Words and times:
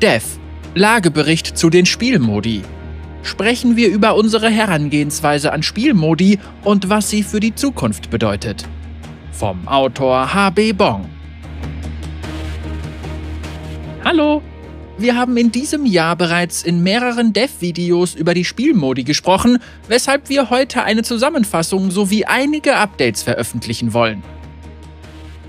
Dev. 0.00 0.24
Lagebericht 0.74 1.58
zu 1.58 1.68
den 1.68 1.84
Spielmodi. 1.84 2.62
Sprechen 3.22 3.76
wir 3.76 3.90
über 3.90 4.14
unsere 4.14 4.48
Herangehensweise 4.48 5.52
an 5.52 5.62
Spielmodi 5.62 6.38
und 6.64 6.88
was 6.88 7.10
sie 7.10 7.22
für 7.22 7.38
die 7.38 7.54
Zukunft 7.54 8.08
bedeutet. 8.08 8.66
Vom 9.30 9.68
Autor 9.68 10.32
HB 10.32 10.72
Bong. 10.72 11.04
Hallo! 14.02 14.40
Wir 14.96 15.16
haben 15.16 15.36
in 15.36 15.52
diesem 15.52 15.84
Jahr 15.84 16.16
bereits 16.16 16.62
in 16.62 16.82
mehreren 16.82 17.34
Dev-Videos 17.34 18.14
über 18.14 18.32
die 18.32 18.46
Spielmodi 18.46 19.04
gesprochen, 19.04 19.58
weshalb 19.86 20.30
wir 20.30 20.48
heute 20.48 20.82
eine 20.82 21.02
Zusammenfassung 21.02 21.90
sowie 21.90 22.24
einige 22.24 22.76
Updates 22.76 23.22
veröffentlichen 23.22 23.92
wollen. 23.92 24.22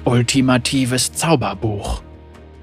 Ultimatives 0.03 1.13
Zauberbuch 1.13 2.01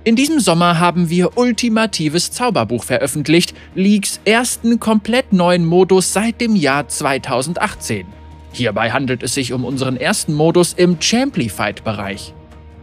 in 0.09 0.17
diesem 0.17 0.41
Sommer 0.41 0.81
haben 0.81 1.11
wir 1.11 1.37
Ultimatives 1.37 2.31
Zauberbuch 2.31 2.83
veröffentlicht, 2.83 3.53
Leagues 3.75 4.23
ersten 4.25 4.81
komplett 4.81 5.35
neuen 5.35 5.67
Modus 5.67 6.15
seit 6.15 6.41
dem 6.41 6.57
Jahr 6.57 6.89
2018. 6.89 8.07
Hierbei 8.51 8.91
handelt 8.91 9.23
es 9.23 9.35
sich 9.35 9.53
um 9.53 9.67
unseren 9.67 9.99
ersten 9.99 10.33
Modus 10.33 10.73
im 10.73 10.97
Champlified-Bereich. 10.99 12.33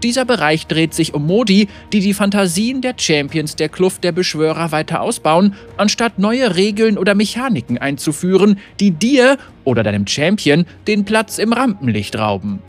Dieser 0.04 0.23
Bereich 0.23 0.68
dreht 0.68 0.94
sich 0.94 1.16
um 1.16 1.26
Modi, 1.26 1.68
die 1.91 2.02
die 2.02 2.13
Fantasien 2.13 2.82
der 2.82 2.94
Champions 2.96 3.55
der 3.55 3.70
Kluft 3.70 4.04
der 4.04 4.12
Beschwörer 4.12 4.71
weiter 4.71 5.02
ausbauen, 5.02 5.55
anstatt 5.77 6.20
neue 6.20 6.55
Regeln 6.55 6.96
oder 6.96 7.16
Mechaniken 7.16 7.80
einzuführen, 7.80 8.60
die 8.80 8.91
dir 8.91 9.40
oder 9.63 9.82
deinem 9.82 10.05
Champion 10.05 10.68
den 10.85 11.05
Platz 11.05 11.40
im 11.40 11.54
Rampenlicht 11.54 12.20
rauben. 12.20 12.62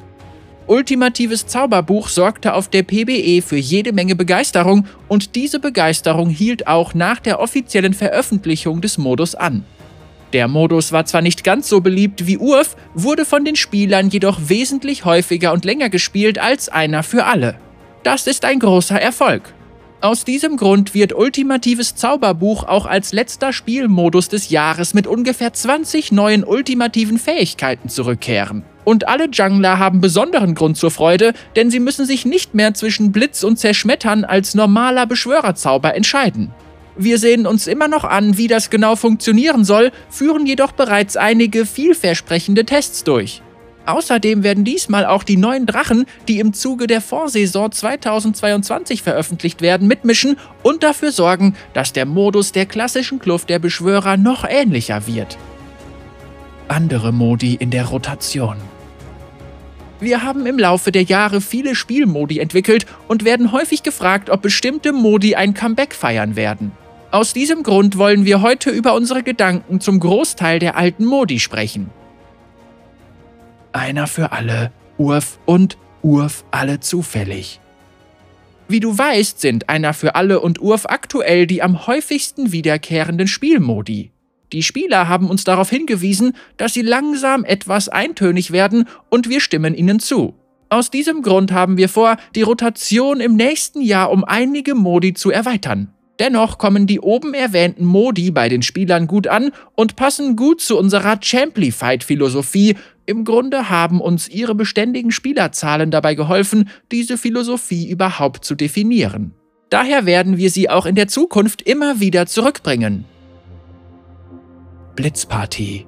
Ultimatives 0.69 1.47
Zauberbuch 1.47 2.09
sorgte 2.09 2.55
auf 2.55 2.69
der 2.69 2.83
PBE 2.83 3.41
für 3.41 3.57
jede 3.57 3.93
Menge 3.93 4.17
Begeisterung 4.17 4.87
und 5.07 5.37
diese 5.37 5.61
Begeisterung 5.61 6.29
hielt 6.29 6.67
auch 6.67 6.93
nach 6.93 7.21
der 7.21 7.39
offiziellen 7.39 7.95
Veröffentlichung 7.95 8.81
des 8.81 8.99
Modus 8.99 9.37
an. 9.37 9.65
Der 10.33 10.49
Modus 10.49 10.91
war 10.91 11.05
zwar 11.05 11.23
nicht 11.23 11.45
ganz 11.45 11.69
so 11.69 11.81
beliebt 11.81 12.27
wie 12.27 12.39
Urf, 12.39 12.77
wurde 12.95 13.25
von 13.25 13.45
den 13.45 13.55
Spielern 13.55 14.11
jedoch 14.11 14.41
wesentlich 14.49 15.05
häufiger 15.05 15.53
und 15.53 15.65
länger 15.65 15.89
gespielt 15.89 16.41
als 16.41 16.69
einer 16.69 17.05
für 17.05 17.27
alle. 17.27 17.55
Das 18.03 18.27
ist 18.27 18.45
ein 18.45 18.59
großer 18.59 19.01
Erfolg. 19.01 19.55
Aus 20.01 20.25
diesem 20.25 20.57
Grund 20.57 20.95
wird 20.95 21.13
Ultimatives 21.15 21.95
Zauberbuch 21.95 22.65
auch 22.65 22.87
als 22.87 23.13
letzter 23.13 23.53
Spielmodus 23.53 24.29
des 24.29 24.51
Jahres 24.51 24.95
mit 24.95 25.07
ungefähr 25.07 25.53
20 25.53 26.11
neuen 26.11 26.43
ultimativen 26.43 27.19
Fähigkeiten 27.19 27.89
zurückkehren. 27.89 28.65
Und 28.87 29.09
alle 29.09 29.29
Jungler 29.33 29.81
haben 29.81 30.01
besonderen 30.01 30.55
Grund 30.55 30.77
zur 30.77 30.93
Freude, 30.93 31.33
denn 31.57 31.73
sie 31.73 31.81
müssen 31.81 32.07
sich 32.07 32.25
nicht 32.25 32.55
mehr 32.55 32.73
zwischen 32.73 33.11
Blitz 33.11 33.43
und 33.43 33.59
Zerschmettern 33.59 34.23
als 34.23 34.55
normaler 34.55 35.07
Beschwörerzauber 35.07 35.97
entscheiden. 35.97 36.53
Wir 36.97 37.19
sehen 37.19 37.49
uns 37.49 37.67
immer 37.67 37.89
noch 37.89 38.05
an, 38.05 38.39
wie 38.39 38.47
das 38.47 38.71
genau 38.71 38.95
funktionieren 38.95 39.65
soll, 39.65 39.91
führen 40.09 40.47
jedoch 40.47 40.71
bereits 40.71 41.17
einige 41.17 41.67
vielversprechende 41.67 42.65
Tests 42.65 43.03
durch. 43.03 43.43
Außerdem 43.87 44.45
werden 44.45 44.63
diesmal 44.63 45.05
auch 45.05 45.25
die 45.25 45.37
neuen 45.37 45.67
Drachen, 45.67 46.07
die 46.29 46.39
im 46.39 46.53
Zuge 46.53 46.87
der 46.87 47.01
Vorsaison 47.01 47.73
2022 47.73 49.03
veröffentlicht 49.03 49.63
werden, 49.63 49.89
mitmischen 49.89 50.37
und 50.63 50.85
dafür 50.85 51.11
sorgen, 51.11 51.57
dass 51.75 51.93
der 51.93 52.07
Modus 52.07 52.53
der 52.53 52.67
klassischen 52.67 53.19
Kluft 53.19 53.51
der 53.51 53.59
Beschwörer 53.59 54.17
noch 54.17 54.45
ähnlicher 54.49 55.09
wird. 55.09 55.37
Andere 56.69 57.13
Modi 57.13 57.55
in 57.55 57.71
der 57.71 57.87
Rotation. 57.87 58.57
Wir 59.99 60.23
haben 60.23 60.45
im 60.45 60.59
Laufe 60.59 60.93
der 60.93 61.03
Jahre 61.03 61.41
viele 61.41 61.75
Spielmodi 61.75 62.39
entwickelt 62.39 62.87
und 63.09 63.25
werden 63.25 63.53
häufig 63.53 63.83
gefragt, 63.83 64.29
ob 64.29 64.43
bestimmte 64.43 64.93
Modi 64.93 65.35
ein 65.35 65.55
Comeback 65.55 65.95
feiern 65.95 66.37
werden. 66.37 66.73
Aus 67.11 67.33
diesem 67.33 67.63
Grund 67.63 67.97
wollen 67.97 68.25
wir 68.27 68.43
heute 68.43 68.71
über 68.71 68.95
unsere 68.95 69.23
Gedanken 69.23 69.81
zum 69.81 70.01
Großteil 70.01 70.59
der 70.59 70.77
alten 70.77 71.07
Modi 71.07 71.41
sprechen. 71.41 71.91
Einer 73.73 74.07
für 74.07 74.33
alle, 74.33 74.71
Urf 74.99 75.39
und 75.47 75.79
Urf 76.03 76.45
alle 76.51 76.81
zufällig. 76.81 77.61
Wie 78.69 78.81
du 78.81 78.97
weißt, 78.97 79.41
sind 79.41 79.69
Einer 79.69 79.95
für 79.95 80.15
alle 80.15 80.41
und 80.41 80.61
Urf 80.61 80.87
aktuell 80.87 81.47
die 81.47 81.63
am 81.63 81.87
häufigsten 81.87 82.53
wiederkehrenden 82.53 83.29
Spielmodi. 83.29 84.11
Die 84.53 84.63
Spieler 84.63 85.09
haben 85.09 85.29
uns 85.29 85.45
darauf 85.45 85.71
hingewiesen, 85.71 86.33
dass 86.57 86.75
sie 86.75 86.83
langsam 86.83 87.45
etwas 87.45 87.89
eintönig 87.89 88.53
werden 88.53 88.87
und 89.11 89.29
wir 89.29 89.41
stimmen 89.41 89.75
ihnen 89.75 89.99
zu. 89.99 90.35
Aus 90.69 90.91
diesem 90.91 91.23
Grund 91.23 91.53
haben 91.53 91.77
wir 91.77 91.89
vor, 91.89 92.17
die 92.35 92.43
Rotation 92.43 93.21
im 93.21 93.37
nächsten 93.37 93.81
Jahr 93.81 94.11
um 94.11 94.25
einige 94.25 94.75
Modi 94.75 95.15
zu 95.15 95.31
erweitern. 95.31 95.93
Dennoch 96.19 96.59
kommen 96.59 96.87
die 96.87 97.01
oben 97.01 97.35
erwähnten 97.35 97.85
Modi 97.85 98.31
bei 98.31 98.49
den 98.49 98.63
Spielern 98.63 99.07
gut 99.07 99.27
an 99.27 99.51
und 99.75 99.97
passen 99.97 100.35
gut 100.35 100.61
zu 100.61 100.79
unserer 100.79 101.19
Champlified-Philosophie. 101.21 102.77
Im 103.05 103.25
Grunde 103.25 103.69
haben 103.69 104.01
uns 104.01 104.29
ihre 104.29 104.55
beständigen 104.55 105.13
Spielerzahlen 105.13 105.91
dabei 105.91 106.15
geholfen, 106.15 106.71
diese 106.91 107.19
Philosophie 107.19 107.89
überhaupt 107.89 108.45
zu 108.45 108.55
definieren. 108.55 109.35
Daher 109.69 110.07
werden 110.07 110.37
wir 110.39 110.51
sie 110.51 110.71
auch 110.71 110.87
in 110.87 110.95
der 110.95 111.09
Zukunft 111.09 111.63
immer 111.63 112.01
wieder 112.01 112.27
zurückbringen. 112.27 113.05
Blitzpartie. 114.97 115.87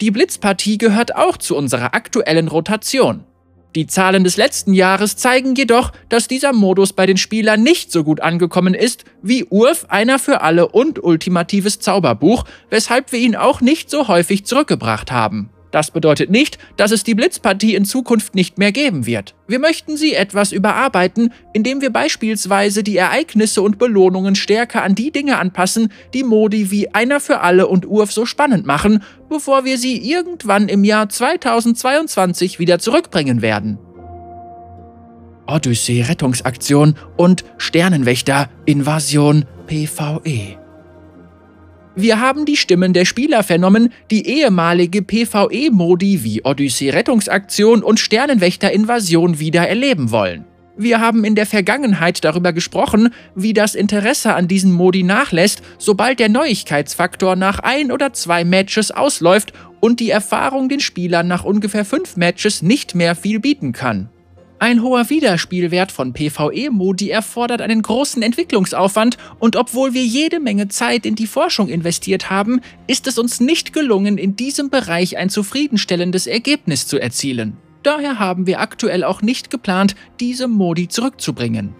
Die 0.00 0.12
Blitzpartie 0.12 0.78
gehört 0.78 1.16
auch 1.16 1.36
zu 1.36 1.56
unserer 1.56 1.94
aktuellen 1.94 2.46
Rotation. 2.46 3.24
Die 3.74 3.88
Zahlen 3.88 4.22
des 4.22 4.36
letzten 4.36 4.72
Jahres 4.72 5.16
zeigen 5.16 5.56
jedoch, 5.56 5.90
dass 6.08 6.28
dieser 6.28 6.52
Modus 6.52 6.92
bei 6.92 7.06
den 7.06 7.16
Spielern 7.16 7.64
nicht 7.64 7.90
so 7.90 8.04
gut 8.04 8.20
angekommen 8.20 8.74
ist 8.74 9.04
wie 9.20 9.44
Urf, 9.46 9.86
einer 9.88 10.20
für 10.20 10.42
alle 10.42 10.68
und 10.68 11.02
ultimatives 11.02 11.80
Zauberbuch, 11.80 12.44
weshalb 12.70 13.10
wir 13.10 13.18
ihn 13.18 13.34
auch 13.34 13.60
nicht 13.60 13.90
so 13.90 14.06
häufig 14.06 14.46
zurückgebracht 14.46 15.10
haben. 15.10 15.50
Das 15.72 15.90
bedeutet 15.90 16.30
nicht, 16.30 16.58
dass 16.76 16.92
es 16.92 17.02
die 17.02 17.14
Blitzpartie 17.14 17.74
in 17.74 17.86
Zukunft 17.86 18.34
nicht 18.34 18.58
mehr 18.58 18.72
geben 18.72 19.06
wird. 19.06 19.34
Wir 19.48 19.58
möchten 19.58 19.96
sie 19.96 20.14
etwas 20.14 20.52
überarbeiten, 20.52 21.32
indem 21.54 21.80
wir 21.80 21.90
beispielsweise 21.90 22.84
die 22.84 22.98
Ereignisse 22.98 23.62
und 23.62 23.78
Belohnungen 23.78 24.34
stärker 24.34 24.82
an 24.84 24.94
die 24.94 25.10
Dinge 25.10 25.38
anpassen, 25.38 25.90
die 26.12 26.22
Modi 26.22 26.70
wie 26.70 26.94
Einer 26.94 27.20
für 27.20 27.40
alle 27.40 27.66
und 27.66 27.86
Urf 27.86 28.12
so 28.12 28.26
spannend 28.26 28.66
machen, 28.66 29.02
bevor 29.30 29.64
wir 29.64 29.78
sie 29.78 29.96
irgendwann 29.98 30.68
im 30.68 30.84
Jahr 30.84 31.08
2022 31.08 32.58
wieder 32.58 32.78
zurückbringen 32.78 33.40
werden. 33.40 33.78
Odyssee 35.46 36.02
Rettungsaktion 36.02 36.96
und 37.16 37.44
Sternenwächter 37.56 38.50
Invasion 38.66 39.46
PvE. 39.66 40.61
Wir 41.94 42.20
haben 42.20 42.46
die 42.46 42.56
Stimmen 42.56 42.94
der 42.94 43.04
Spieler 43.04 43.42
vernommen, 43.42 43.92
die 44.10 44.26
ehemalige 44.26 45.02
PvE-Modi 45.02 46.24
wie 46.24 46.42
Odyssee 46.42 46.90
Rettungsaktion 46.90 47.82
und 47.82 48.00
Sternenwächter 48.00 48.72
Invasion 48.72 49.38
wieder 49.38 49.68
erleben 49.68 50.10
wollen. 50.10 50.46
Wir 50.74 51.00
haben 51.00 51.22
in 51.24 51.34
der 51.34 51.44
Vergangenheit 51.44 52.24
darüber 52.24 52.54
gesprochen, 52.54 53.12
wie 53.34 53.52
das 53.52 53.74
Interesse 53.74 54.34
an 54.34 54.48
diesen 54.48 54.72
Modi 54.72 55.02
nachlässt, 55.02 55.60
sobald 55.76 56.18
der 56.18 56.30
Neuigkeitsfaktor 56.30 57.36
nach 57.36 57.58
ein 57.58 57.92
oder 57.92 58.14
zwei 58.14 58.42
Matches 58.44 58.90
ausläuft 58.90 59.52
und 59.80 60.00
die 60.00 60.08
Erfahrung 60.08 60.70
den 60.70 60.80
Spielern 60.80 61.28
nach 61.28 61.44
ungefähr 61.44 61.84
fünf 61.84 62.16
Matches 62.16 62.62
nicht 62.62 62.94
mehr 62.94 63.14
viel 63.14 63.38
bieten 63.38 63.72
kann. 63.72 64.08
Ein 64.62 64.80
hoher 64.80 65.10
Wiederspielwert 65.10 65.90
von 65.90 66.12
PvE-Modi 66.12 67.10
erfordert 67.10 67.60
einen 67.60 67.82
großen 67.82 68.22
Entwicklungsaufwand 68.22 69.16
und 69.40 69.56
obwohl 69.56 69.92
wir 69.92 70.04
jede 70.04 70.38
Menge 70.38 70.68
Zeit 70.68 71.04
in 71.04 71.16
die 71.16 71.26
Forschung 71.26 71.68
investiert 71.68 72.30
haben, 72.30 72.60
ist 72.86 73.08
es 73.08 73.18
uns 73.18 73.40
nicht 73.40 73.72
gelungen, 73.72 74.18
in 74.18 74.36
diesem 74.36 74.70
Bereich 74.70 75.16
ein 75.16 75.30
zufriedenstellendes 75.30 76.28
Ergebnis 76.28 76.86
zu 76.86 77.00
erzielen. 77.00 77.56
Daher 77.82 78.20
haben 78.20 78.46
wir 78.46 78.60
aktuell 78.60 79.02
auch 79.02 79.20
nicht 79.20 79.50
geplant, 79.50 79.96
diese 80.20 80.46
Modi 80.46 80.86
zurückzubringen. 80.86 81.74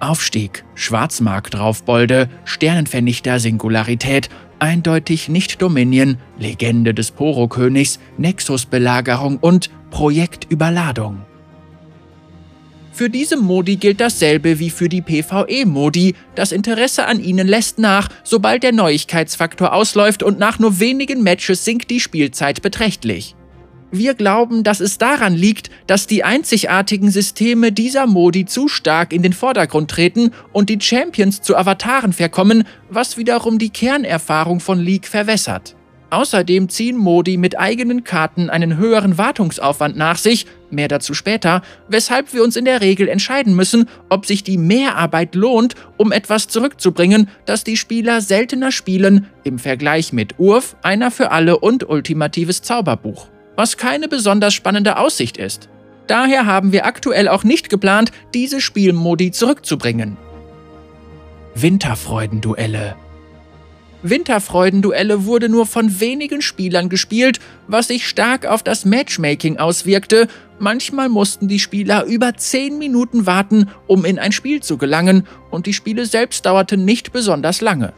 Aufstieg, 0.00 0.64
Schwarzmarkt 0.74 1.58
Raufbolde, 1.58 2.30
Sternenvernichter 2.46 3.40
Singularität, 3.40 4.30
eindeutig 4.58 5.28
nicht 5.28 5.60
Dominion, 5.60 6.16
Legende 6.38 6.94
des 6.94 7.10
Poro-Königs, 7.10 8.00
Nexus-Belagerung 8.16 9.36
und 9.36 9.68
Projektüberladung. 9.90 11.25
Für 12.96 13.10
diese 13.10 13.36
Modi 13.36 13.76
gilt 13.76 14.00
dasselbe 14.00 14.58
wie 14.58 14.70
für 14.70 14.88
die 14.88 15.02
PvE-Modi. 15.02 16.14
Das 16.34 16.50
Interesse 16.50 17.04
an 17.04 17.22
ihnen 17.22 17.46
lässt 17.46 17.78
nach, 17.78 18.08
sobald 18.24 18.62
der 18.62 18.72
Neuigkeitsfaktor 18.72 19.74
ausläuft 19.74 20.22
und 20.22 20.38
nach 20.38 20.58
nur 20.58 20.80
wenigen 20.80 21.22
Matches 21.22 21.62
sinkt 21.66 21.90
die 21.90 22.00
Spielzeit 22.00 22.62
beträchtlich. 22.62 23.34
Wir 23.90 24.14
glauben, 24.14 24.62
dass 24.62 24.80
es 24.80 24.96
daran 24.96 25.34
liegt, 25.34 25.68
dass 25.86 26.06
die 26.06 26.24
einzigartigen 26.24 27.10
Systeme 27.10 27.70
dieser 27.70 28.06
Modi 28.06 28.46
zu 28.46 28.66
stark 28.66 29.12
in 29.12 29.20
den 29.20 29.34
Vordergrund 29.34 29.90
treten 29.90 30.30
und 30.54 30.70
die 30.70 30.80
Champions 30.80 31.42
zu 31.42 31.54
Avataren 31.54 32.14
verkommen, 32.14 32.64
was 32.88 33.18
wiederum 33.18 33.58
die 33.58 33.68
Kernerfahrung 33.68 34.58
von 34.58 34.80
League 34.80 35.06
verwässert. 35.06 35.76
Außerdem 36.16 36.70
ziehen 36.70 36.96
Modi 36.96 37.36
mit 37.36 37.58
eigenen 37.58 38.02
Karten 38.02 38.48
einen 38.48 38.78
höheren 38.78 39.18
Wartungsaufwand 39.18 39.98
nach 39.98 40.16
sich, 40.16 40.46
mehr 40.70 40.88
dazu 40.88 41.12
später, 41.12 41.60
weshalb 41.88 42.32
wir 42.32 42.42
uns 42.42 42.56
in 42.56 42.64
der 42.64 42.80
Regel 42.80 43.06
entscheiden 43.06 43.54
müssen, 43.54 43.86
ob 44.08 44.24
sich 44.24 44.42
die 44.42 44.56
Mehrarbeit 44.56 45.34
lohnt, 45.34 45.74
um 45.98 46.12
etwas 46.12 46.48
zurückzubringen, 46.48 47.28
das 47.44 47.64
die 47.64 47.76
Spieler 47.76 48.22
seltener 48.22 48.72
spielen, 48.72 49.26
im 49.44 49.58
Vergleich 49.58 50.14
mit 50.14 50.38
Urf, 50.38 50.76
einer 50.80 51.10
für 51.10 51.32
alle 51.32 51.58
und 51.58 51.86
ultimatives 51.86 52.62
Zauberbuch. 52.62 53.28
Was 53.54 53.76
keine 53.76 54.08
besonders 54.08 54.54
spannende 54.54 54.96
Aussicht 54.96 55.36
ist. 55.36 55.68
Daher 56.06 56.46
haben 56.46 56.72
wir 56.72 56.86
aktuell 56.86 57.28
auch 57.28 57.44
nicht 57.44 57.68
geplant, 57.68 58.10
diese 58.32 58.62
Spielmodi 58.62 59.32
zurückzubringen. 59.32 60.16
Winterfreudenduelle 61.54 62.96
Winterfreudenduelle 64.10 65.24
wurde 65.24 65.48
nur 65.48 65.66
von 65.66 66.00
wenigen 66.00 66.42
Spielern 66.42 66.88
gespielt, 66.88 67.40
was 67.66 67.88
sich 67.88 68.06
stark 68.06 68.46
auf 68.46 68.62
das 68.62 68.84
Matchmaking 68.84 69.58
auswirkte. 69.58 70.28
Manchmal 70.58 71.08
mussten 71.08 71.48
die 71.48 71.58
Spieler 71.58 72.04
über 72.04 72.34
10 72.34 72.78
Minuten 72.78 73.26
warten, 73.26 73.68
um 73.86 74.04
in 74.04 74.18
ein 74.18 74.32
Spiel 74.32 74.62
zu 74.62 74.78
gelangen, 74.78 75.26
und 75.50 75.66
die 75.66 75.72
Spiele 75.72 76.06
selbst 76.06 76.46
dauerten 76.46 76.84
nicht 76.84 77.12
besonders 77.12 77.60
lange. 77.60 77.92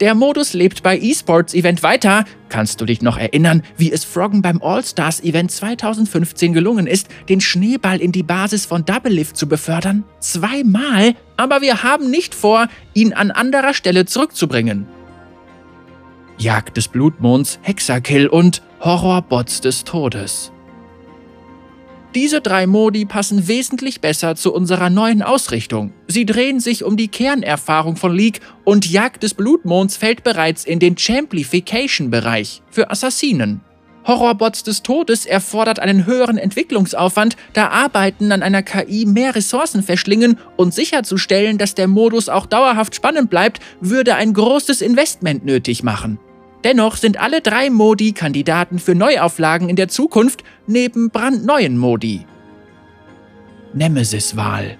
Der 0.00 0.16
Modus 0.16 0.52
lebt 0.52 0.82
bei 0.82 0.98
eSports 0.98 1.54
Event 1.54 1.84
weiter. 1.84 2.24
Kannst 2.48 2.80
du 2.80 2.86
dich 2.86 3.02
noch 3.02 3.18
erinnern, 3.18 3.62
wie 3.76 3.92
es 3.92 4.04
Froggen 4.04 4.42
beim 4.42 4.60
All-Stars 4.60 5.22
Event 5.22 5.52
2015 5.52 6.52
gelungen 6.52 6.88
ist, 6.88 7.06
den 7.28 7.40
Schneeball 7.40 8.00
in 8.00 8.10
die 8.10 8.24
Basis 8.24 8.66
von 8.66 8.84
Double 8.84 9.12
Lift 9.12 9.36
zu 9.36 9.46
befördern? 9.46 10.02
Zweimal? 10.18 11.14
Aber 11.36 11.60
wir 11.60 11.84
haben 11.84 12.10
nicht 12.10 12.34
vor, 12.34 12.66
ihn 12.94 13.12
an 13.12 13.30
anderer 13.30 13.74
Stelle 13.74 14.04
zurückzubringen. 14.04 14.88
Jagd 16.38 16.76
des 16.76 16.88
Blutmonds, 16.88 17.58
Hexakill 17.62 18.26
und 18.26 18.62
Horrorbots 18.80 19.60
des 19.60 19.84
Todes. 19.84 20.52
Diese 22.14 22.42
drei 22.42 22.66
Modi 22.66 23.06
passen 23.06 23.48
wesentlich 23.48 24.02
besser 24.02 24.36
zu 24.36 24.52
unserer 24.52 24.90
neuen 24.90 25.22
Ausrichtung. 25.22 25.94
Sie 26.08 26.26
drehen 26.26 26.60
sich 26.60 26.84
um 26.84 26.98
die 26.98 27.08
Kernerfahrung 27.08 27.96
von 27.96 28.14
League 28.14 28.40
und 28.64 28.90
Jagd 28.90 29.22
des 29.22 29.32
Blutmonds 29.32 29.96
fällt 29.96 30.22
bereits 30.22 30.64
in 30.64 30.78
den 30.78 30.98
Champlification-Bereich 30.98 32.62
für 32.70 32.90
Assassinen. 32.90 33.62
Horrorbots 34.04 34.64
des 34.64 34.82
Todes 34.82 35.26
erfordert 35.26 35.78
einen 35.78 36.06
höheren 36.06 36.38
Entwicklungsaufwand, 36.38 37.36
da 37.52 37.68
Arbeiten 37.68 38.32
an 38.32 38.42
einer 38.42 38.62
KI 38.62 39.06
mehr 39.06 39.34
Ressourcen 39.34 39.82
verschlingen 39.82 40.38
und 40.56 40.74
sicherzustellen, 40.74 41.58
dass 41.58 41.74
der 41.74 41.86
Modus 41.86 42.28
auch 42.28 42.46
dauerhaft 42.46 42.94
spannend 42.94 43.30
bleibt, 43.30 43.60
würde 43.80 44.16
ein 44.16 44.32
großes 44.32 44.80
Investment 44.80 45.44
nötig 45.44 45.82
machen. 45.82 46.18
Dennoch 46.64 46.96
sind 46.96 47.20
alle 47.20 47.40
drei 47.40 47.70
Modi 47.70 48.12
Kandidaten 48.12 48.78
für 48.78 48.94
Neuauflagen 48.94 49.68
in 49.68 49.76
der 49.76 49.88
Zukunft 49.88 50.44
neben 50.66 51.10
brandneuen 51.10 51.76
Modi. 51.76 52.26
Nemesis-Wahl 53.74 54.76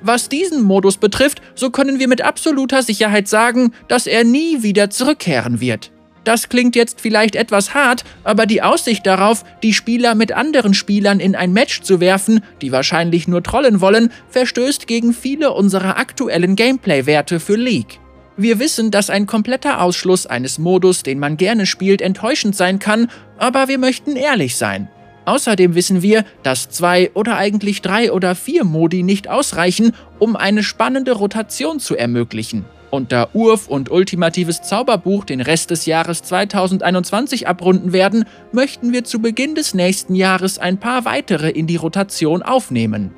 Was 0.00 0.28
diesen 0.28 0.62
Modus 0.62 0.96
betrifft, 0.96 1.42
so 1.54 1.70
können 1.70 1.98
wir 1.98 2.08
mit 2.08 2.22
absoluter 2.22 2.82
Sicherheit 2.82 3.28
sagen, 3.28 3.72
dass 3.88 4.06
er 4.06 4.24
nie 4.24 4.62
wieder 4.62 4.90
zurückkehren 4.90 5.60
wird. 5.60 5.92
Das 6.24 6.48
klingt 6.48 6.76
jetzt 6.76 7.00
vielleicht 7.00 7.34
etwas 7.34 7.74
hart, 7.74 8.04
aber 8.24 8.44
die 8.46 8.62
Aussicht 8.62 9.06
darauf, 9.06 9.44
die 9.62 9.72
Spieler 9.72 10.14
mit 10.14 10.32
anderen 10.32 10.74
Spielern 10.74 11.18
in 11.18 11.34
ein 11.34 11.52
Match 11.52 11.80
zu 11.80 11.98
werfen, 12.00 12.42
die 12.60 12.72
wahrscheinlich 12.72 13.26
nur 13.26 13.42
trollen 13.42 13.80
wollen, 13.80 14.12
verstößt 14.28 14.86
gegen 14.86 15.14
viele 15.14 15.52
unserer 15.52 15.96
aktuellen 15.96 16.56
Gameplay-Werte 16.56 17.40
für 17.40 17.56
League. 17.56 18.00
Wir 18.36 18.58
wissen, 18.58 18.90
dass 18.90 19.10
ein 19.10 19.26
kompletter 19.26 19.82
Ausschluss 19.82 20.26
eines 20.26 20.58
Modus, 20.58 21.02
den 21.02 21.18
man 21.18 21.36
gerne 21.36 21.66
spielt, 21.66 22.00
enttäuschend 22.00 22.56
sein 22.56 22.78
kann, 22.78 23.08
aber 23.38 23.68
wir 23.68 23.78
möchten 23.78 24.16
ehrlich 24.16 24.56
sein. 24.56 24.88
Außerdem 25.26 25.74
wissen 25.74 26.02
wir, 26.02 26.24
dass 26.42 26.70
zwei 26.70 27.10
oder 27.14 27.36
eigentlich 27.36 27.82
drei 27.82 28.12
oder 28.12 28.34
vier 28.34 28.64
Modi 28.64 29.02
nicht 29.02 29.28
ausreichen, 29.28 29.92
um 30.18 30.36
eine 30.36 30.62
spannende 30.62 31.12
Rotation 31.12 31.80
zu 31.80 31.96
ermöglichen. 31.96 32.64
Da 33.08 33.28
Urf 33.32 33.68
und 33.68 33.90
Ultimatives 33.90 34.62
Zauberbuch 34.62 35.24
den 35.24 35.40
Rest 35.40 35.70
des 35.70 35.86
Jahres 35.86 36.22
2021 36.22 37.46
abrunden 37.46 37.92
werden, 37.92 38.24
möchten 38.52 38.92
wir 38.92 39.04
zu 39.04 39.20
Beginn 39.20 39.54
des 39.54 39.74
nächsten 39.74 40.14
Jahres 40.14 40.58
ein 40.58 40.78
paar 40.78 41.04
weitere 41.04 41.50
in 41.50 41.66
die 41.66 41.76
Rotation 41.76 42.42
aufnehmen. 42.42 43.14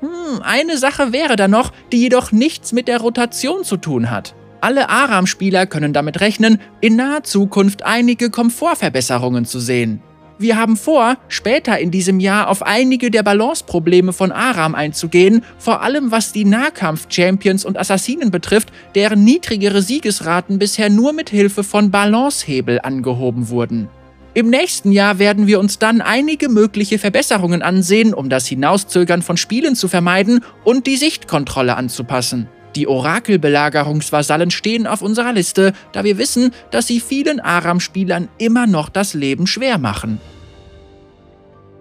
Hm, 0.00 0.42
eine 0.42 0.78
Sache 0.78 1.12
wäre 1.12 1.36
da 1.36 1.48
noch, 1.48 1.72
die 1.92 1.98
jedoch 1.98 2.32
nichts 2.32 2.72
mit 2.72 2.88
der 2.88 3.00
Rotation 3.00 3.64
zu 3.64 3.76
tun 3.76 4.10
hat. 4.10 4.34
Alle 4.60 4.88
Aram-Spieler 4.88 5.66
können 5.66 5.92
damit 5.92 6.20
rechnen, 6.20 6.60
in 6.80 6.96
naher 6.96 7.22
Zukunft 7.22 7.84
einige 7.84 8.30
Komfortverbesserungen 8.30 9.44
zu 9.44 9.60
sehen. 9.60 10.02
Wir 10.38 10.58
haben 10.58 10.76
vor, 10.76 11.16
später 11.28 11.78
in 11.78 11.90
diesem 11.90 12.20
Jahr 12.20 12.48
auf 12.48 12.62
einige 12.62 13.10
der 13.10 13.22
Balanceprobleme 13.22 14.12
von 14.12 14.32
Aram 14.32 14.74
einzugehen, 14.74 15.42
vor 15.56 15.80
allem 15.80 16.10
was 16.10 16.32
die 16.32 16.44
Nahkampf-Champions 16.44 17.64
und 17.64 17.78
Assassinen 17.78 18.30
betrifft, 18.30 18.70
deren 18.94 19.24
niedrigere 19.24 19.80
Siegesraten 19.80 20.58
bisher 20.58 20.90
nur 20.90 21.14
mit 21.14 21.30
Hilfe 21.30 21.64
von 21.64 21.90
Balancehebel 21.90 22.80
angehoben 22.82 23.48
wurden. 23.48 23.88
Im 24.34 24.50
nächsten 24.50 24.92
Jahr 24.92 25.18
werden 25.18 25.46
wir 25.46 25.58
uns 25.58 25.78
dann 25.78 26.02
einige 26.02 26.50
mögliche 26.50 26.98
Verbesserungen 26.98 27.62
ansehen, 27.62 28.12
um 28.12 28.28
das 28.28 28.46
Hinauszögern 28.46 29.22
von 29.22 29.38
Spielen 29.38 29.74
zu 29.74 29.88
vermeiden 29.88 30.40
und 30.62 30.86
die 30.86 30.96
Sichtkontrolle 30.96 31.74
anzupassen. 31.74 32.46
Die 32.76 32.86
Orakelbelagerungsvasallen 32.86 34.50
stehen 34.50 34.86
auf 34.86 35.02
unserer 35.02 35.32
Liste, 35.32 35.72
da 35.92 36.04
wir 36.04 36.18
wissen, 36.18 36.52
dass 36.70 36.86
sie 36.86 37.00
vielen 37.00 37.40
Aram-Spielern 37.40 38.28
immer 38.38 38.66
noch 38.66 38.88
das 38.90 39.14
Leben 39.14 39.46
schwer 39.46 39.78
machen. 39.78 40.20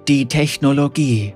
Die 0.08 0.28
Technologie 0.28 1.34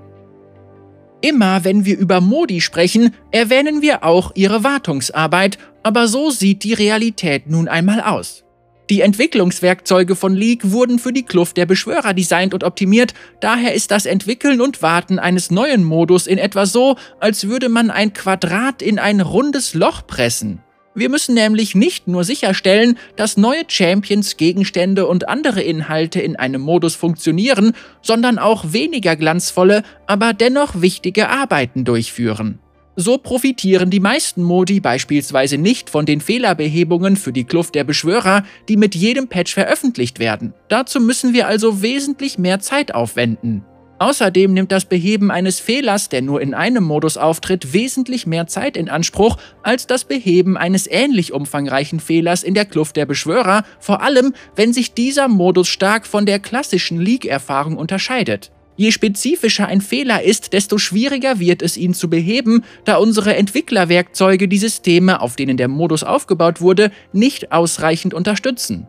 Immer 1.22 1.66
wenn 1.66 1.84
wir 1.84 1.98
über 1.98 2.22
Modi 2.22 2.62
sprechen, 2.62 3.14
erwähnen 3.32 3.82
wir 3.82 4.06
auch 4.06 4.32
ihre 4.36 4.64
Wartungsarbeit, 4.64 5.58
aber 5.84 6.08
so 6.08 6.30
sieht 6.30 6.64
die 6.64 6.74
Realität 6.74 7.50
nun 7.50 7.68
einmal 7.68 8.00
aus. 8.00 8.46
Die 8.90 9.02
Entwicklungswerkzeuge 9.02 10.16
von 10.16 10.34
League 10.34 10.72
wurden 10.72 10.98
für 10.98 11.14
die 11.14 11.24
Kluft 11.24 11.58
der 11.58 11.68
Beschwörer 11.68 12.16
designt 12.16 12.56
und 12.56 12.64
optimiert, 12.64 13.14
daher 13.40 13.76
ist 13.76 13.92
das 13.92 14.08
Entwickeln 14.08 14.62
und 14.62 14.82
Warten 14.82 15.20
eines 15.20 15.52
neuen 15.52 15.84
Modus 15.84 16.26
in 16.26 16.40
etwa 16.40 16.66
so, 16.66 16.96
als 17.20 17.48
würde 17.48 17.70
man 17.70 17.92
ein 17.92 18.14
Quadrat 18.14 18.82
in 18.82 18.98
ein 18.98 19.22
rundes 19.22 19.76
Loch 19.76 20.08
pressen. 20.08 20.64
Wir 20.96 21.10
müssen 21.10 21.36
nämlich 21.36 21.76
nicht 21.76 22.08
nur 22.08 22.24
sicherstellen, 22.24 22.98
dass 23.16 23.38
neue 23.38 23.62
Champions, 23.68 24.38
Gegenstände 24.38 25.06
und 25.06 25.30
andere 25.30 25.62
Inhalte 25.62 26.20
in 26.20 26.36
einem 26.36 26.62
Modus 26.62 26.96
funktionieren, 26.96 27.74
sondern 28.02 28.40
auch 28.40 28.74
weniger 28.74 29.16
glanzvolle, 29.16 29.84
aber 30.08 30.34
dennoch 30.34 30.82
wichtige 30.82 31.30
Arbeiten 31.30 31.86
durchführen. 31.86 32.60
So 32.96 33.18
profitieren 33.18 33.90
die 33.90 34.00
meisten 34.00 34.44
Modi 34.44 34.80
beispielsweise 34.80 35.58
nicht 35.58 35.90
von 35.90 36.06
den 36.06 36.22
Fehlerbehebungen 36.22 37.16
für 37.16 37.32
die 37.32 37.46
Kluft 37.46 37.76
der 37.76 37.84
Beschwörer, 37.84 38.44
die 38.68 38.78
mit 38.78 38.94
jedem 38.94 39.28
Patch 39.28 39.54
veröffentlicht 39.54 40.20
werden. 40.20 40.54
Dazu 40.68 41.00
müssen 41.00 41.34
wir 41.34 41.48
also 41.48 41.82
wesentlich 41.82 42.38
mehr 42.38 42.60
Zeit 42.60 42.94
aufwenden. 42.94 43.64
Außerdem 44.00 44.54
nimmt 44.54 44.72
das 44.72 44.86
Beheben 44.86 45.30
eines 45.30 45.60
Fehlers, 45.60 46.08
der 46.08 46.22
nur 46.22 46.42
in 46.42 46.54
einem 46.54 46.86
Modus 46.86 47.18
auftritt, 47.18 47.74
wesentlich 47.74 48.26
mehr 48.26 48.48
Zeit 48.48 48.78
in 48.78 48.88
Anspruch 48.88 49.38
als 49.62 49.88
das 49.88 50.06
Beheben 50.06 50.58
eines 50.58 50.88
ähnlich 50.88 51.34
umfangreichen 51.34 52.00
Fehlers 52.00 52.44
in 52.44 52.54
der 52.54 52.64
Kluft 52.64 52.96
der 52.96 53.06
Beschwörer, 53.06 53.66
vor 53.80 54.02
allem 54.02 54.34
wenn 54.56 54.72
sich 54.72 54.94
dieser 54.94 55.28
Modus 55.28 55.68
stark 55.68 56.08
von 56.08 56.26
der 56.26 56.40
klassischen 56.40 57.00
League-Erfahrung 57.00 57.76
unterscheidet. 57.76 58.52
Je 58.80 58.92
spezifischer 58.92 59.68
ein 59.68 59.82
Fehler 59.82 60.24
ist, 60.24 60.54
desto 60.54 60.78
schwieriger 60.78 61.38
wird 61.38 61.62
es, 61.62 61.76
ihn 61.76 61.94
zu 61.94 62.10
beheben, 62.10 62.64
da 62.86 62.96
unsere 62.96 63.36
Entwicklerwerkzeuge 63.36 64.48
die 64.48 64.58
Systeme, 64.58 65.20
auf 65.20 65.36
denen 65.36 65.58
der 65.58 65.68
Modus 65.68 66.06
aufgebaut 66.06 66.62
wurde, 66.62 66.90
nicht 67.12 67.52
ausreichend 67.52 68.14
unterstützen. 68.14 68.88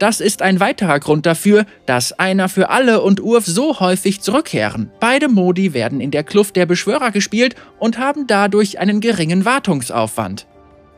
Das 0.00 0.20
ist 0.20 0.42
ein 0.42 0.58
weiterer 0.58 0.98
Grund 0.98 1.24
dafür, 1.24 1.66
dass 1.86 2.18
einer 2.18 2.48
für 2.48 2.70
alle 2.70 3.00
und 3.00 3.20
Urf 3.20 3.46
so 3.46 3.78
häufig 3.78 4.20
zurückkehren. 4.22 4.90
Beide 4.98 5.28
Modi 5.28 5.72
werden 5.72 6.00
in 6.00 6.10
der 6.10 6.24
Kluft 6.24 6.56
der 6.56 6.66
Beschwörer 6.66 7.12
gespielt 7.12 7.54
und 7.78 7.96
haben 7.96 8.26
dadurch 8.26 8.80
einen 8.80 9.00
geringen 9.00 9.44
Wartungsaufwand. 9.44 10.48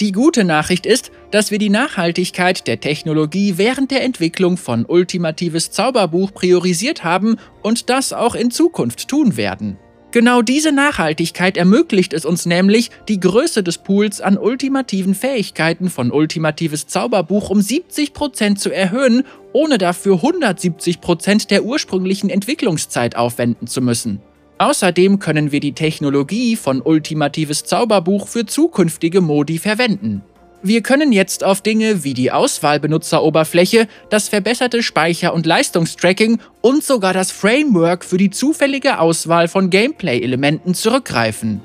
Die 0.01 0.13
gute 0.13 0.45
Nachricht 0.45 0.87
ist, 0.87 1.11
dass 1.31 1.51
wir 1.51 1.59
die 1.59 1.69
Nachhaltigkeit 1.69 2.67
der 2.67 2.81
Technologie 2.81 3.59
während 3.59 3.91
der 3.91 4.03
Entwicklung 4.03 4.57
von 4.57 4.87
Ultimatives 4.87 5.73
Zauberbuch 5.73 6.33
priorisiert 6.33 7.05
haben 7.05 7.37
und 7.63 7.91
das 7.91 8.15
auch 8.15 8.35
in 8.35 8.51
Zukunft 8.51 9.09
tun 9.09 9.37
werden. 9.37 9.77
Genau 10.11 10.41
diese 10.41 10.73
Nachhaltigkeit 10.73 11.59
ermöglicht 11.59 12.15
es 12.15 12.25
uns 12.25 12.47
nämlich, 12.47 12.91
die 13.09 13.21
Größe 13.21 13.63
des 13.63 13.79
Pools 13.79 14.23
an 14.23 14.39
ultimativen 14.39 15.15
Fähigkeiten 15.15 15.91
von 15.91 16.11
Ultimatives 16.11 16.87
Zauberbuch 16.87 17.51
um 17.51 17.59
70% 17.59 18.57
zu 18.57 18.71
erhöhen, 18.71 19.25
ohne 19.53 19.77
dafür 19.77 20.17
170% 20.17 21.49
der 21.49 21.65
ursprünglichen 21.65 22.31
Entwicklungszeit 22.31 23.17
aufwenden 23.17 23.67
zu 23.67 23.83
müssen. 23.83 24.23
Außerdem 24.61 25.21
können 25.21 25.53
wir 25.53 25.61
die 25.61 25.73
Technologie 25.73 26.55
von 26.55 26.83
Ultimatives 26.83 27.65
Zauberbuch 27.65 28.29
für 28.29 28.45
zukünftige 28.45 29.23
Modi 29.23 29.59
verwenden. 29.59 30.21
Wir 30.63 30.83
können 30.83 31.13
jetzt 31.13 31.43
auf 31.43 31.63
Dinge 31.63 32.05
wie 32.05 32.13
die 32.13 32.31
Auswahlbenutzeroberfläche, 32.31 33.89
das 34.11 34.29
verbesserte 34.29 34.83
Speicher- 34.83 35.33
und 35.33 35.47
Leistungstracking 35.47 36.41
und 36.61 36.85
sogar 36.85 37.15
das 37.15 37.31
Framework 37.31 38.05
für 38.05 38.19
die 38.19 38.29
zufällige 38.29 38.99
Auswahl 38.99 39.49
von 39.49 39.71
Gameplay-Elementen 39.71 40.75
zurückgreifen. 40.75 41.63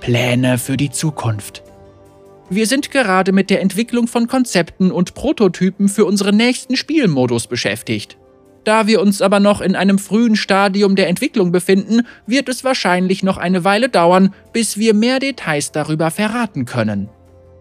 Pläne 0.00 0.58
für 0.58 0.76
die 0.76 0.90
Zukunft. 0.90 1.62
Wir 2.48 2.66
sind 2.66 2.90
gerade 2.90 3.30
mit 3.30 3.50
der 3.50 3.60
Entwicklung 3.60 4.08
von 4.08 4.26
Konzepten 4.26 4.90
und 4.90 5.14
Prototypen 5.14 5.88
für 5.88 6.06
unseren 6.06 6.36
nächsten 6.36 6.74
Spielmodus 6.74 7.46
beschäftigt. 7.46 8.16
Da 8.64 8.86
wir 8.86 9.00
uns 9.00 9.22
aber 9.22 9.40
noch 9.40 9.60
in 9.60 9.74
einem 9.74 9.98
frühen 9.98 10.36
Stadium 10.36 10.94
der 10.96 11.08
Entwicklung 11.08 11.50
befinden, 11.50 12.06
wird 12.26 12.48
es 12.48 12.62
wahrscheinlich 12.62 13.22
noch 13.22 13.38
eine 13.38 13.64
Weile 13.64 13.88
dauern, 13.88 14.34
bis 14.52 14.76
wir 14.76 14.94
mehr 14.94 15.18
Details 15.18 15.72
darüber 15.72 16.10
verraten 16.10 16.66
können. 16.66 17.08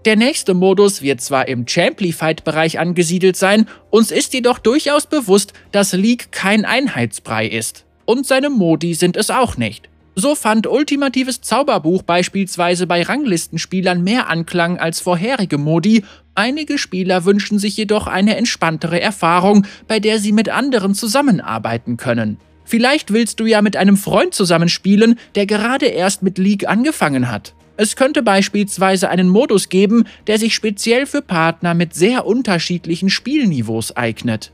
Der 0.05 0.15
nächste 0.15 0.53
Modus 0.53 1.01
wird 1.01 1.19
zwar 1.21 1.47
im 1.47 1.67
Champlified-Bereich 1.67 2.79
angesiedelt 2.79 3.35
sein, 3.35 3.67
uns 3.89 4.11
ist 4.11 4.33
jedoch 4.33 4.59
durchaus 4.59 5.05
bewusst, 5.05 5.53
dass 5.71 5.93
League 5.93 6.31
kein 6.31 6.63
Einheitsbrei 6.63 7.47
ist. 7.47 7.85
Und 8.05 8.25
seine 8.25 8.49
Modi 8.49 8.93
sind 8.93 9.17
es 9.17 9.29
auch 9.29 9.57
nicht. 9.57 9.88
So 10.15 10.35
fand 10.35 10.67
ultimatives 10.67 11.41
Zauberbuch 11.41 12.03
beispielsweise 12.03 12.87
bei 12.87 13.03
Ranglistenspielern 13.03 14.03
mehr 14.03 14.29
Anklang 14.29 14.77
als 14.77 14.99
vorherige 14.99 15.57
Modi, 15.57 16.03
einige 16.35 16.77
Spieler 16.77 17.25
wünschen 17.25 17.59
sich 17.59 17.77
jedoch 17.77 18.07
eine 18.07 18.35
entspanntere 18.35 18.99
Erfahrung, 18.99 19.65
bei 19.87 19.99
der 19.99 20.19
sie 20.19 20.31
mit 20.31 20.49
anderen 20.49 20.93
zusammenarbeiten 20.93 21.97
können. 21.97 22.37
Vielleicht 22.65 23.11
willst 23.13 23.39
du 23.39 23.45
ja 23.45 23.61
mit 23.61 23.77
einem 23.77 23.97
Freund 23.97 24.33
zusammenspielen, 24.33 25.17
der 25.35 25.45
gerade 25.45 25.87
erst 25.87 26.21
mit 26.21 26.37
League 26.37 26.67
angefangen 26.67 27.31
hat. 27.31 27.55
Es 27.77 27.95
könnte 27.95 28.21
beispielsweise 28.21 29.09
einen 29.09 29.29
Modus 29.29 29.69
geben, 29.69 30.03
der 30.27 30.37
sich 30.37 30.53
speziell 30.53 31.05
für 31.05 31.21
Partner 31.21 31.73
mit 31.73 31.95
sehr 31.95 32.25
unterschiedlichen 32.25 33.09
Spielniveaus 33.09 33.95
eignet. 33.95 34.51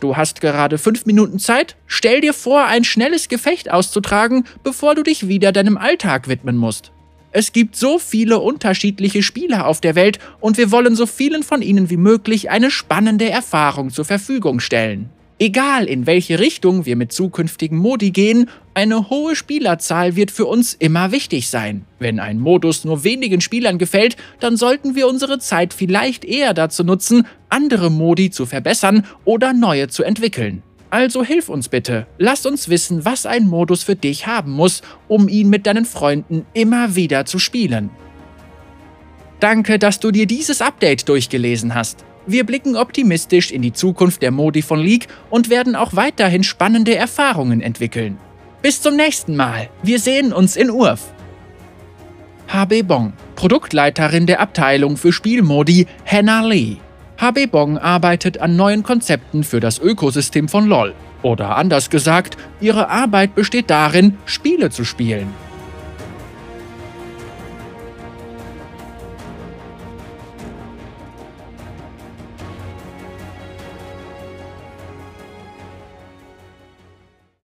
Du 0.00 0.16
hast 0.16 0.40
gerade 0.40 0.78
fünf 0.78 1.06
Minuten 1.06 1.38
Zeit. 1.38 1.76
Stell 1.86 2.20
dir 2.20 2.32
vor, 2.32 2.64
ein 2.66 2.84
schnelles 2.84 3.28
Gefecht 3.28 3.70
auszutragen, 3.70 4.44
bevor 4.62 4.94
du 4.94 5.02
dich 5.02 5.26
wieder 5.26 5.50
deinem 5.50 5.76
Alltag 5.76 6.28
widmen 6.28 6.56
musst. 6.56 6.92
Es 7.32 7.52
gibt 7.52 7.76
so 7.76 7.98
viele 7.98 8.38
unterschiedliche 8.38 9.22
Spieler 9.22 9.66
auf 9.66 9.80
der 9.80 9.94
Welt 9.94 10.18
und 10.40 10.56
wir 10.56 10.70
wollen 10.70 10.94
so 10.94 11.06
vielen 11.06 11.42
von 11.42 11.62
ihnen 11.62 11.90
wie 11.90 11.96
möglich 11.96 12.48
eine 12.50 12.70
spannende 12.70 13.28
Erfahrung 13.28 13.90
zur 13.90 14.04
Verfügung 14.04 14.60
stellen. 14.60 15.10
Egal 15.40 15.84
in 15.84 16.06
welche 16.06 16.40
Richtung 16.40 16.84
wir 16.84 16.96
mit 16.96 17.12
zukünftigen 17.12 17.78
Modi 17.78 18.10
gehen, 18.10 18.50
eine 18.74 19.08
hohe 19.08 19.36
Spielerzahl 19.36 20.16
wird 20.16 20.32
für 20.32 20.46
uns 20.46 20.74
immer 20.74 21.12
wichtig 21.12 21.48
sein. 21.48 21.84
Wenn 22.00 22.18
ein 22.18 22.40
Modus 22.40 22.84
nur 22.84 23.04
wenigen 23.04 23.40
Spielern 23.40 23.78
gefällt, 23.78 24.16
dann 24.40 24.56
sollten 24.56 24.96
wir 24.96 25.06
unsere 25.06 25.38
Zeit 25.38 25.72
vielleicht 25.72 26.24
eher 26.24 26.54
dazu 26.54 26.82
nutzen, 26.82 27.24
andere 27.50 27.88
Modi 27.88 28.30
zu 28.30 28.46
verbessern 28.46 29.06
oder 29.24 29.52
neue 29.52 29.86
zu 29.86 30.02
entwickeln. 30.02 30.64
Also 30.90 31.22
hilf 31.22 31.48
uns 31.48 31.68
bitte, 31.68 32.08
lass 32.18 32.44
uns 32.44 32.68
wissen, 32.68 33.04
was 33.04 33.24
ein 33.24 33.46
Modus 33.46 33.84
für 33.84 33.94
dich 33.94 34.26
haben 34.26 34.52
muss, 34.52 34.82
um 35.06 35.28
ihn 35.28 35.50
mit 35.50 35.66
deinen 35.66 35.84
Freunden 35.84 36.46
immer 36.52 36.96
wieder 36.96 37.26
zu 37.26 37.38
spielen. 37.38 37.90
Danke, 39.38 39.78
dass 39.78 40.00
du 40.00 40.10
dir 40.10 40.26
dieses 40.26 40.62
Update 40.62 41.08
durchgelesen 41.08 41.76
hast. 41.76 42.04
Wir 42.30 42.44
blicken 42.44 42.76
optimistisch 42.76 43.50
in 43.50 43.62
die 43.62 43.72
Zukunft 43.72 44.20
der 44.20 44.30
Modi 44.30 44.60
von 44.60 44.78
League 44.78 45.08
und 45.30 45.48
werden 45.48 45.74
auch 45.74 45.96
weiterhin 45.96 46.44
spannende 46.44 46.94
Erfahrungen 46.94 47.62
entwickeln. 47.62 48.18
Bis 48.60 48.82
zum 48.82 48.96
nächsten 48.96 49.34
Mal. 49.34 49.70
Wir 49.82 49.98
sehen 49.98 50.34
uns 50.34 50.54
in 50.54 50.70
Urf. 50.70 51.10
HB 52.48 52.82
Bong, 52.82 53.14
Produktleiterin 53.34 54.26
der 54.26 54.40
Abteilung 54.40 54.98
für 54.98 55.10
Spielmodi 55.10 55.86
Hannah 56.04 56.46
Lee. 56.46 56.76
HB 57.18 57.46
Bong 57.50 57.78
arbeitet 57.78 58.42
an 58.42 58.56
neuen 58.56 58.82
Konzepten 58.82 59.42
für 59.42 59.60
das 59.60 59.78
Ökosystem 59.78 60.50
von 60.50 60.66
LoL. 60.66 60.94
Oder 61.22 61.56
anders 61.56 61.88
gesagt, 61.88 62.36
ihre 62.60 62.90
Arbeit 62.90 63.34
besteht 63.36 63.70
darin, 63.70 64.18
Spiele 64.26 64.68
zu 64.68 64.84
spielen. 64.84 65.47